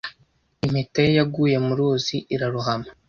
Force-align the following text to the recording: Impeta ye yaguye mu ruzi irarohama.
Impeta 0.65 0.99
ye 1.05 1.11
yaguye 1.17 1.57
mu 1.65 1.73
ruzi 1.77 2.17
irarohama. 2.35 2.89